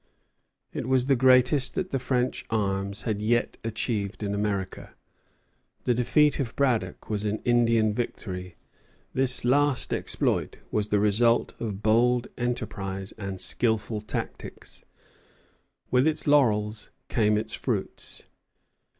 [0.73, 4.95] It was the greatest that the French arms had yet achieved in America.
[5.83, 8.55] The defeat of Braddock was an Indian victory;
[9.13, 14.83] this last exploit was the result of bold enterprise and skilful tactics.
[15.91, 18.25] With its laurels came its fruits.